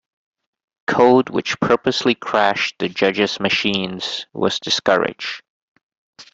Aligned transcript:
Code 0.87 1.29
which 1.29 1.59
purposely 1.59 2.15
crashed 2.15 2.77
the 2.79 2.89
judges' 2.89 3.39
machines 3.39 4.25
was 4.33 4.59
discouraged. 4.59 5.43